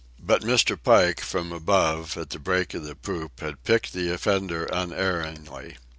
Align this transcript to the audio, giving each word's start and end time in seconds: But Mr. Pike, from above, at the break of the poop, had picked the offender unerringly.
But 0.19 0.41
Mr. 0.41 0.81
Pike, 0.81 1.19
from 1.19 1.51
above, 1.51 2.17
at 2.17 2.31
the 2.31 2.39
break 2.39 2.73
of 2.73 2.83
the 2.83 2.95
poop, 2.95 3.39
had 3.39 3.63
picked 3.63 3.93
the 3.93 4.11
offender 4.11 4.65
unerringly. 4.73 5.77